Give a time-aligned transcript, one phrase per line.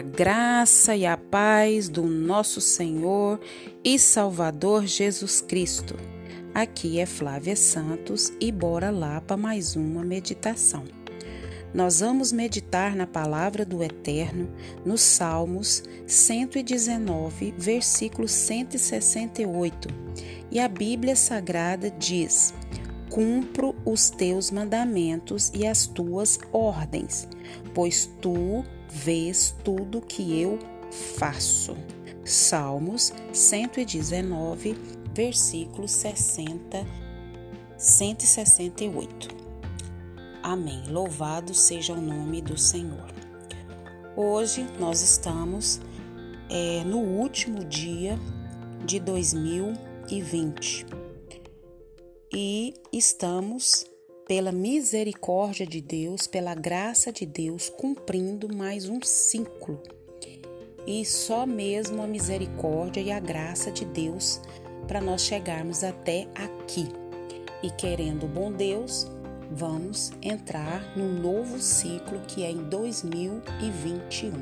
[0.00, 3.38] A graça e a paz do nosso Senhor
[3.84, 5.94] e Salvador Jesus Cristo.
[6.54, 10.84] Aqui é Flávia Santos e bora lá para mais uma meditação.
[11.74, 14.50] Nós vamos meditar na palavra do Eterno
[14.86, 19.86] nos Salmos 119, versículo 168.
[20.50, 22.54] E a Bíblia Sagrada diz:
[23.10, 27.28] Cumpro os teus mandamentos e as tuas ordens,
[27.74, 30.58] pois tu vês tudo que eu
[31.18, 31.76] faço.
[32.24, 34.76] Salmos 119,
[35.14, 36.86] versículo 60,
[37.76, 39.28] 168.
[40.42, 40.82] Amém.
[40.88, 43.06] Louvado seja o nome do Senhor.
[44.16, 45.80] Hoje nós estamos
[46.48, 48.18] é, no último dia
[48.84, 50.86] de 2020
[52.32, 53.84] e estamos
[54.30, 59.82] pela misericórdia de Deus, pela graça de Deus, cumprindo mais um ciclo.
[60.86, 64.40] E só mesmo a misericórdia e a graça de Deus
[64.86, 66.86] para nós chegarmos até aqui.
[67.60, 69.10] E querendo bom Deus,
[69.50, 74.32] vamos entrar num novo ciclo que é em 2021.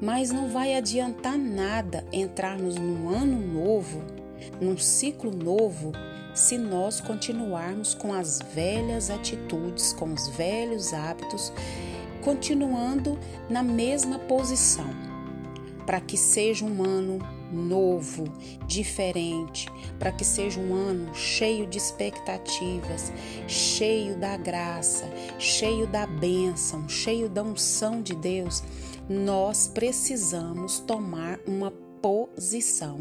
[0.00, 4.21] Mas não vai adiantar nada entrarmos num ano novo,
[4.60, 5.92] num ciclo novo,
[6.34, 11.52] se nós continuarmos com as velhas atitudes, com os velhos hábitos,
[12.22, 13.18] continuando
[13.50, 14.88] na mesma posição,
[15.84, 17.18] para que seja um ano
[17.52, 18.24] novo,
[18.66, 23.12] diferente, para que seja um ano cheio de expectativas,
[23.46, 25.04] cheio da graça,
[25.38, 28.62] cheio da bênção, cheio da unção de Deus,
[29.08, 31.70] nós precisamos tomar uma
[32.00, 33.00] posição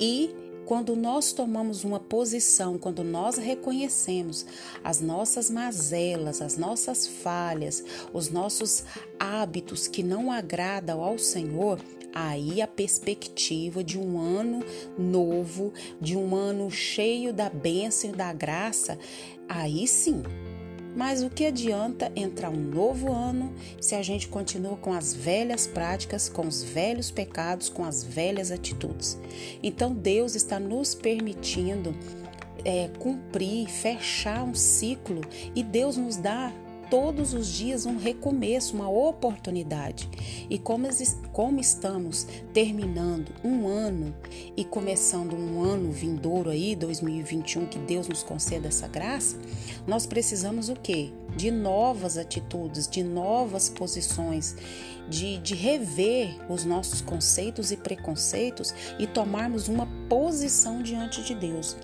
[0.00, 0.34] e
[0.66, 4.44] quando nós tomamos uma posição, quando nós reconhecemos
[4.82, 8.84] as nossas mazelas, as nossas falhas, os nossos
[9.18, 11.80] hábitos que não agradam ao Senhor,
[12.12, 14.64] aí a perspectiva de um ano
[14.98, 18.98] novo, de um ano cheio da bênção e da graça,
[19.48, 20.24] aí sim
[20.96, 25.66] mas o que adianta entrar um novo ano se a gente continua com as velhas
[25.66, 29.18] práticas, com os velhos pecados, com as velhas atitudes?
[29.62, 31.94] Então Deus está nos permitindo
[32.64, 35.20] é, cumprir, fechar um ciclo
[35.54, 36.50] e Deus nos dá
[36.90, 40.08] todos os dias um recomeço, uma oportunidade.
[40.48, 40.88] E como,
[41.32, 44.14] como estamos terminando um ano
[44.56, 49.36] e começando um ano vindouro aí, 2021, que Deus nos conceda essa graça,
[49.86, 51.12] nós precisamos o quê?
[51.36, 54.56] De novas atitudes, de novas posições,
[55.08, 61.76] de, de rever os nossos conceitos e preconceitos e tomarmos uma posição diante de Deus.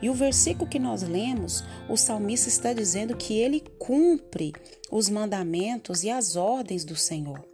[0.00, 4.52] E o versículo que nós lemos, o salmista está dizendo que ele cumpre
[4.90, 7.44] os mandamentos e as ordens do Senhor.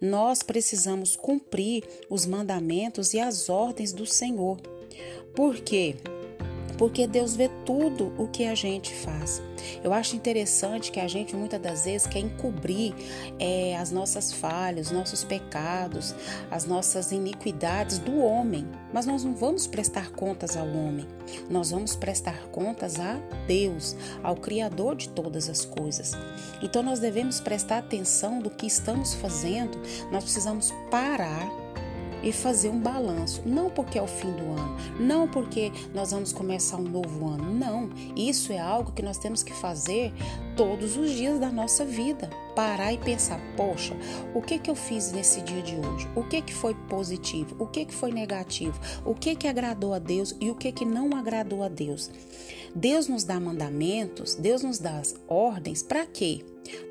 [0.00, 4.60] Nós precisamos cumprir os mandamentos e as ordens do Senhor.
[5.34, 5.96] Por quê?
[6.04, 6.19] Porque
[7.06, 9.42] Deus vê tudo o que a gente faz.
[9.84, 12.94] Eu acho interessante que a gente muitas das vezes quer encobrir
[13.38, 16.14] é, as nossas falhas, os nossos pecados,
[16.50, 21.06] as nossas iniquidades do homem, mas nós não vamos prestar contas ao homem,
[21.50, 23.14] nós vamos prestar contas a
[23.46, 26.12] Deus, ao Criador de todas as coisas.
[26.62, 29.78] Então nós devemos prestar atenção do que estamos fazendo,
[30.10, 31.69] nós precisamos parar
[32.22, 33.42] e fazer um balanço.
[33.46, 37.52] Não porque é o fim do ano, não porque nós vamos começar um novo ano.
[37.52, 40.12] Não, isso é algo que nós temos que fazer
[40.56, 42.30] todos os dias da nossa vida.
[42.54, 43.96] Parar e pensar, poxa,
[44.34, 46.08] o que que eu fiz nesse dia de hoje?
[46.14, 47.56] O que que foi positivo?
[47.58, 48.78] O que que foi negativo?
[49.04, 52.10] O que que agradou a Deus e o que que não agradou a Deus?
[52.74, 56.44] Deus nos dá mandamentos, Deus nos dá ordens para quê?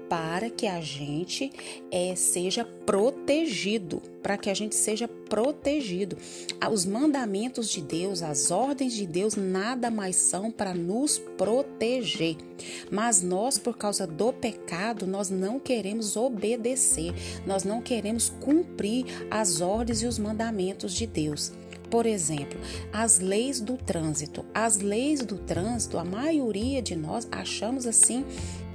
[0.10, 1.52] Para que a gente
[1.92, 6.18] é, seja protegido, para que a gente seja protegido.
[6.72, 12.36] Os mandamentos de Deus, as ordens de Deus, nada mais são para nos proteger.
[12.92, 17.14] Mas nós, por causa do pecado, nós não queremos obedecer,
[17.46, 21.54] nós não queremos cumprir as ordens e os mandamentos de Deus.
[21.90, 22.60] Por exemplo,
[22.94, 24.46] as leis do trânsito.
[24.54, 28.24] As leis do trânsito, a maioria de nós achamos assim,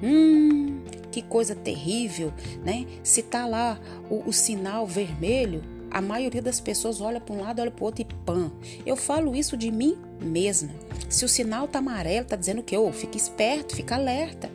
[0.03, 0.83] hum,
[1.15, 2.33] que coisa terrível,
[2.65, 2.87] né?
[3.05, 3.79] Se tá lá
[4.11, 7.87] o, o sinal vermelho, a maioria das pessoas olha para um lado, olha para o
[7.87, 8.51] outro e pã.
[8.85, 10.71] Eu falo isso de mim mesma.
[11.09, 14.51] Se o sinal tá amarelo, tá dizendo que, ô, oh, fica esperto, fica alerta.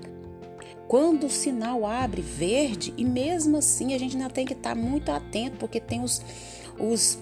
[0.86, 4.76] Quando o sinal abre verde, e mesmo assim a gente ainda tem que estar tá
[4.76, 6.22] muito atento, porque tem os,
[6.78, 7.18] os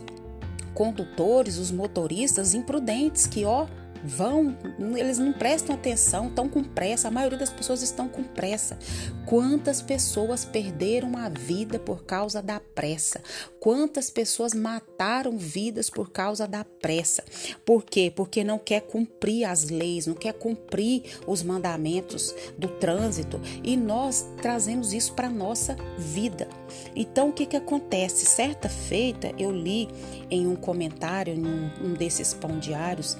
[0.74, 3.68] condutores, os motoristas imprudentes que, ó,
[4.04, 4.58] vão,
[4.96, 7.08] eles não prestam atenção, estão com pressa.
[7.08, 8.78] A maioria das pessoas estão com pressa.
[9.26, 13.22] Quantas pessoas perderam a vida por causa da pressa?
[13.60, 17.24] Quantas pessoas mataram vidas por causa da pressa?
[17.66, 18.12] Por quê?
[18.16, 24.26] Porque não quer cumprir as leis, não quer cumprir os mandamentos do trânsito e nós
[24.42, 26.48] trazemos isso para nossa vida.
[26.96, 28.26] Então, o que que acontece?
[28.26, 29.88] Certa feita eu li
[30.30, 33.18] em um comentário, em um, um desses pão diários,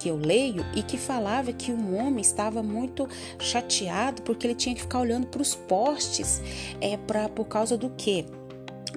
[0.00, 3.06] que eu leio e que falava que um homem estava muito
[3.38, 6.40] chateado porque ele tinha que ficar olhando para os postes
[6.80, 8.24] é, pra, por causa do quê?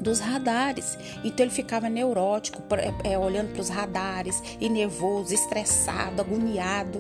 [0.02, 0.98] dos radares.
[1.24, 7.00] Então ele ficava neurótico, é, é, olhando para os radares, e nervoso, estressado, agoniado.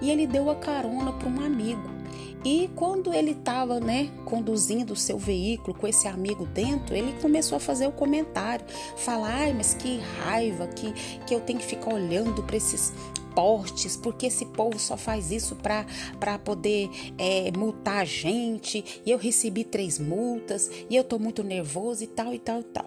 [0.00, 2.02] E ele deu a carona para um amigo.
[2.44, 7.56] E quando ele estava, né, conduzindo o seu veículo com esse amigo dentro, ele começou
[7.56, 8.66] a fazer o comentário,
[8.96, 10.92] falar, ai, mas que raiva, que,
[11.24, 12.92] que eu tenho que ficar olhando para esses
[13.34, 16.88] portes, porque esse povo só faz isso para poder
[17.18, 22.06] é, multar a gente, e eu recebi três multas, e eu tô muito nervoso e
[22.06, 22.86] tal, e tal, e tal.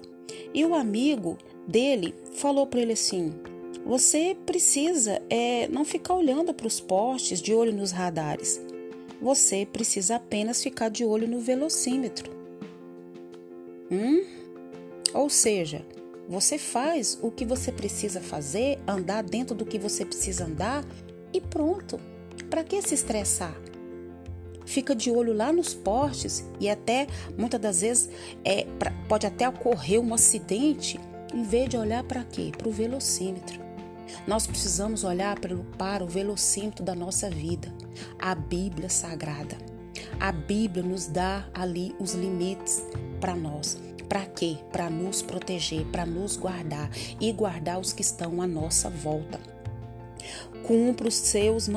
[0.54, 1.38] E o amigo
[1.68, 3.34] dele falou para ele assim:
[3.86, 8.60] você precisa é, não ficar olhando para os postes, de olho nos radares.
[9.22, 12.32] Você precisa apenas ficar de olho no velocímetro.
[13.92, 14.26] Hum?
[15.14, 15.86] Ou seja,
[16.28, 20.84] você faz o que você precisa fazer, andar dentro do que você precisa andar
[21.32, 22.00] e pronto.
[22.50, 23.56] Para que se estressar?
[24.66, 27.08] Fica de olho lá nos postes e até
[27.38, 28.10] muitas das vezes
[28.44, 28.66] é,
[29.08, 31.00] pode até ocorrer um acidente
[31.34, 32.52] em vez de olhar para quê?
[32.58, 33.64] Para o velocímetro.
[34.28, 37.72] Nós precisamos olhar para o velocímetro da nossa vida,
[38.20, 39.58] a Bíblia Sagrada.
[40.20, 42.84] A Bíblia nos dá ali os limites
[43.20, 43.78] para nós.
[44.08, 44.58] Para quê?
[44.72, 49.40] Para nos proteger, para nos guardar e guardar os que estão à nossa volta.
[50.64, 51.68] Cumpra os seus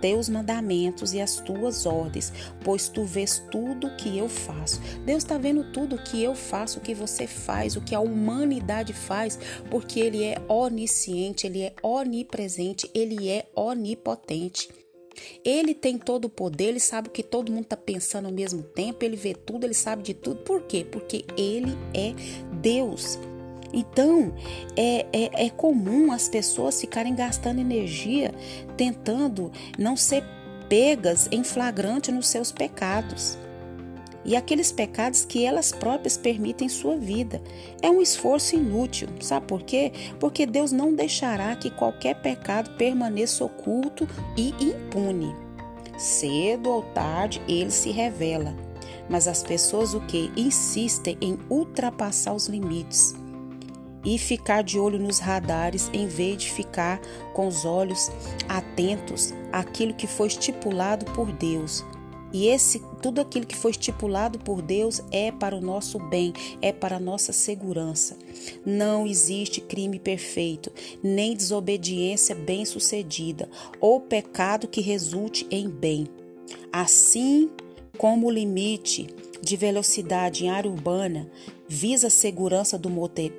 [0.00, 2.32] teus mandamentos e as tuas ordens,
[2.64, 4.80] pois tu vês tudo o que eu faço.
[5.04, 8.00] Deus está vendo tudo o que eu faço, o que você faz, o que a
[8.00, 9.38] humanidade faz,
[9.70, 14.81] porque Ele é onisciente, Ele é onipresente, Ele é onipotente.
[15.44, 18.62] Ele tem todo o poder, ele sabe o que todo mundo está pensando ao mesmo
[18.62, 20.42] tempo, ele vê tudo, ele sabe de tudo.
[20.42, 20.86] Por quê?
[20.90, 22.14] Porque ele é
[22.60, 23.18] Deus.
[23.72, 24.34] Então,
[24.76, 28.34] é, é, é comum as pessoas ficarem gastando energia
[28.76, 30.22] tentando não ser
[30.68, 33.38] pegas em flagrante nos seus pecados
[34.24, 37.42] e aqueles pecados que elas próprias permitem em sua vida.
[37.80, 39.08] É um esforço inútil.
[39.20, 39.92] Sabe por quê?
[40.20, 45.34] Porque Deus não deixará que qualquer pecado permaneça oculto e impune.
[45.98, 48.54] Cedo ou tarde ele se revela.
[49.08, 53.14] Mas as pessoas o que insistem em ultrapassar os limites
[54.04, 57.00] e ficar de olho nos radares em vez de ficar
[57.32, 58.10] com os olhos
[58.48, 61.84] atentos àquilo que foi estipulado por Deus,
[62.32, 66.72] e esse tudo aquilo que foi estipulado por Deus é para o nosso bem, é
[66.72, 68.16] para a nossa segurança.
[68.64, 73.48] Não existe crime perfeito, nem desobediência bem-sucedida,
[73.80, 76.06] ou pecado que resulte em bem.
[76.72, 77.50] Assim
[77.98, 79.06] como o limite
[79.42, 81.28] de velocidade em área urbana
[81.68, 82.90] visa a segurança do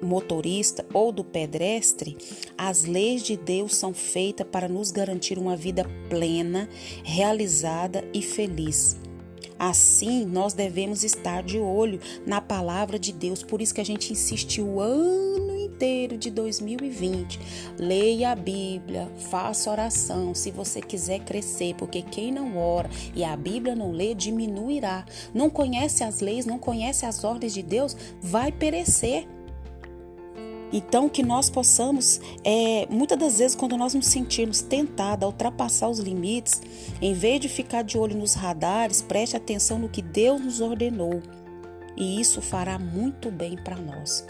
[0.01, 2.17] motorista ou do pedestre,
[2.57, 6.67] as leis de Deus são feitas para nos garantir uma vida plena,
[7.03, 8.97] realizada e feliz.
[9.57, 13.43] Assim, nós devemos estar de olho na palavra de Deus.
[13.43, 15.42] Por isso que a gente insiste o ano
[15.74, 17.39] inteiro de 2020.
[17.77, 23.36] Leia a Bíblia, faça oração se você quiser crescer, porque quem não ora e a
[23.36, 25.03] Bíblia não lê, diminuirá.
[25.34, 29.27] Não conhece as leis, não conhece as ordens de Deus, vai perecer.
[30.72, 35.88] Então, que nós possamos, é, muitas das vezes, quando nós nos sentirmos tentados a ultrapassar
[35.88, 36.62] os limites,
[37.00, 41.22] em vez de ficar de olho nos radares, preste atenção no que Deus nos ordenou.
[41.95, 44.25] E isso fará muito bem para nós.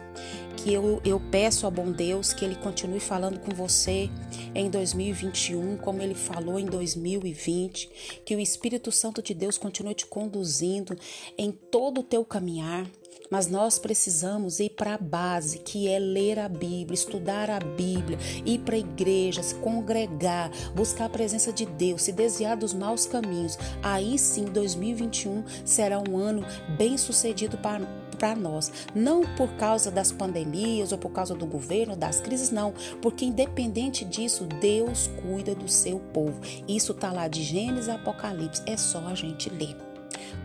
[0.58, 4.10] Que eu, eu peço ao bom Deus que Ele continue falando com você
[4.54, 8.22] em 2021, como Ele falou em 2020.
[8.26, 10.98] Que o Espírito Santo de Deus continue te conduzindo
[11.38, 12.86] em todo o teu caminhar
[13.30, 18.18] mas nós precisamos ir para a base, que é ler a Bíblia, estudar a Bíblia,
[18.46, 23.06] ir para a igreja, se congregar, buscar a presença de Deus, se desviar dos maus
[23.06, 23.58] caminhos.
[23.82, 26.46] Aí sim, 2021 será um ano
[26.78, 31.94] bem sucedido para para nós, não por causa das pandemias ou por causa do governo,
[31.94, 36.40] das crises, não, porque independente disso, Deus cuida do seu povo.
[36.66, 39.93] Isso está lá de Gênesis a Apocalipse, é só a gente ler.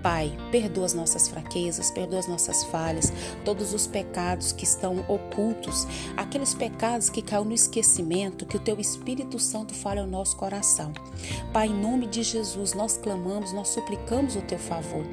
[0.02, 3.12] Pai, perdoa as nossas fraquezas, perdoa as nossas falhas,
[3.44, 8.78] todos os pecados que estão ocultos, aqueles pecados que caiu no esquecimento, que o Teu
[8.78, 10.92] Espírito Santo fale ao nosso coração.
[11.52, 15.04] Pai, em nome de Jesus, nós clamamos, nós suplicamos o Teu favor.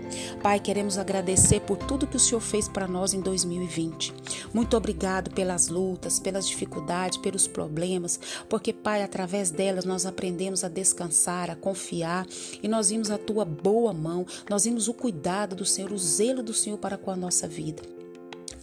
[0.41, 4.13] Pai, queremos agradecer por tudo que o Senhor fez para nós em 2020.
[4.53, 10.67] Muito obrigado pelas lutas, pelas dificuldades, pelos problemas, porque, Pai, através delas nós aprendemos a
[10.67, 12.27] descansar, a confiar
[12.62, 16.43] e nós vimos a Tua boa mão, nós vimos o cuidado do Senhor, o zelo
[16.43, 17.81] do Senhor para com a nossa vida.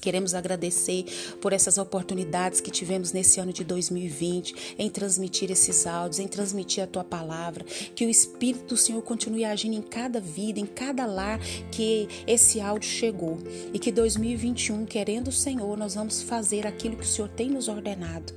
[0.02, 1.04] Queremos agradecer
[1.40, 6.82] por essas oportunidades que tivemos nesse ano de 2020 em transmitir esses áudios, em transmitir
[6.82, 7.64] a tua palavra.
[7.94, 11.38] Que o Espírito do Senhor continue agindo em cada vida, em cada lar
[11.70, 13.38] que esse áudio chegou.
[13.72, 17.68] E que 2021, querendo o Senhor, nós vamos fazer aquilo que o Senhor tem nos
[17.68, 18.34] ordenado.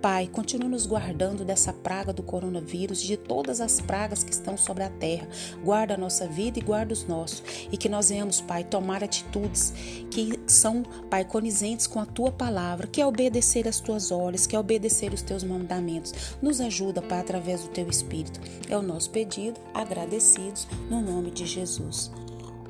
[0.00, 4.84] Pai, continue nos guardando dessa praga do coronavírus, de todas as pragas que estão sobre
[4.84, 5.28] a terra.
[5.64, 7.42] Guarda a nossa vida e guarda os nossos.
[7.72, 9.74] E que nós venhamos, Pai, tomar atitudes
[10.12, 14.54] que são Pai, conizentes com a tua palavra, que é obedecer as tuas ordens, que
[14.54, 16.12] é obedecer os teus mandamentos.
[16.42, 18.40] Nos ajuda, Pai, através do teu Espírito.
[18.68, 22.10] É o nosso pedido, agradecidos, no nome de Jesus.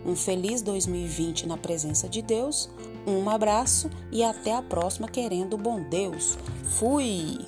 [0.06, 2.70] Um feliz 2020 na presença de Deus,
[3.06, 6.38] um abraço e até a próxima, querendo bom Deus.
[6.78, 7.38] Fui!